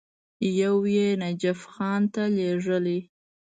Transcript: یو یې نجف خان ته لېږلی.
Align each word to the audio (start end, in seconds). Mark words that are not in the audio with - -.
یو 0.59 0.75
یې 0.95 1.07
نجف 1.21 1.59
خان 1.73 2.01
ته 2.13 2.23
لېږلی. 2.35 2.99